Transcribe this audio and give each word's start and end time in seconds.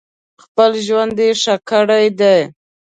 خپل 0.43 0.71
ژوند 0.85 1.15
یې 1.25 1.29
ښه 1.41 1.55
کړی 1.69 2.05
دی. 2.19 2.39